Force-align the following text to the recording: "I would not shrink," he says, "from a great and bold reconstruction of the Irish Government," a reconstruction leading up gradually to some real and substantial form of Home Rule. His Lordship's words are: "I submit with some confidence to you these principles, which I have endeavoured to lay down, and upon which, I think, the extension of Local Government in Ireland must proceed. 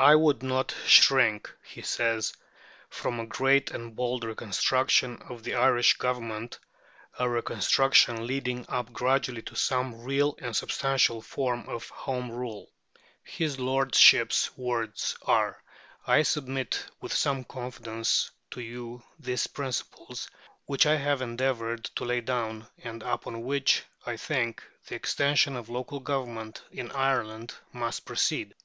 "I 0.00 0.16
would 0.16 0.42
not 0.42 0.74
shrink," 0.86 1.48
he 1.62 1.82
says, 1.82 2.32
"from 2.90 3.20
a 3.20 3.26
great 3.26 3.70
and 3.70 3.94
bold 3.94 4.24
reconstruction 4.24 5.22
of 5.28 5.44
the 5.44 5.54
Irish 5.54 5.98
Government," 5.98 6.58
a 7.16 7.30
reconstruction 7.30 8.26
leading 8.26 8.66
up 8.68 8.92
gradually 8.92 9.42
to 9.42 9.54
some 9.54 10.00
real 10.02 10.34
and 10.40 10.56
substantial 10.56 11.22
form 11.22 11.68
of 11.68 11.88
Home 11.90 12.32
Rule. 12.32 12.72
His 13.22 13.60
Lordship's 13.60 14.50
words 14.58 15.16
are: 15.24 15.62
"I 16.08 16.24
submit 16.24 16.84
with 17.00 17.12
some 17.12 17.44
confidence 17.44 18.32
to 18.50 18.60
you 18.60 19.04
these 19.20 19.46
principles, 19.46 20.28
which 20.66 20.86
I 20.86 20.96
have 20.96 21.22
endeavoured 21.22 21.84
to 21.94 22.04
lay 22.04 22.20
down, 22.20 22.66
and 22.82 23.00
upon 23.04 23.42
which, 23.44 23.84
I 24.04 24.16
think, 24.16 24.60
the 24.88 24.96
extension 24.96 25.54
of 25.54 25.68
Local 25.68 26.00
Government 26.00 26.64
in 26.72 26.90
Ireland 26.90 27.54
must 27.72 28.04
proceed. 28.04 28.56